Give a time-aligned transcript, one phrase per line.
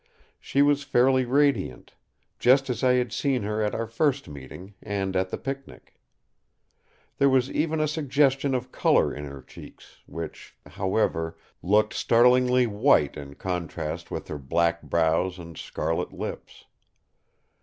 [0.39, 1.93] She was fairly radiant;
[2.39, 5.99] just as I had seen her at our first meeting and at the picnic.
[7.19, 13.15] There was even a suggestion of colour in her cheeks, which, however, looked startlingly white
[13.15, 16.65] in contrast with her black brows and scarlet lips.